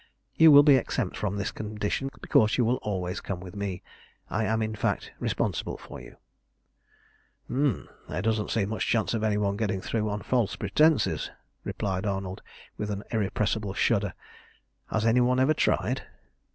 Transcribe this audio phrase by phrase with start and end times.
[0.33, 3.83] You will be exempt from this condition, because you will always come with me.
[4.31, 6.17] I am, in fact, responsible for you."
[7.45, 11.29] "H'm, there doesn't seem much chance of any one getting through on false pretences,"
[11.63, 12.41] replied Arnold,
[12.79, 14.15] with an irrepressible shudder.
[14.89, 16.01] "Has any one ever tried?"